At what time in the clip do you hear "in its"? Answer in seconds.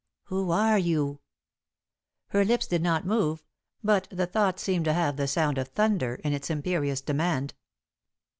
6.23-6.49